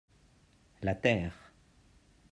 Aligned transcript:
La 0.81 0.95
terre. 0.95 1.31